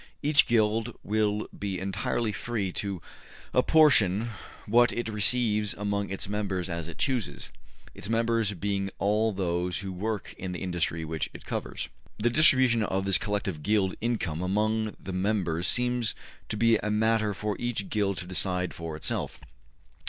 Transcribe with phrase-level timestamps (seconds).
[0.23, 3.03] ''Each Guild will be entirely free to
[3.53, 4.31] apportion
[4.65, 7.51] what it receives among its members as it chooses,
[7.93, 11.87] its members being all those who work in the industry which it covers.
[12.19, 16.15] ``The distribution of this collective Guild income among the members seems
[16.49, 19.39] to be a matter for each Guild to decide for itself.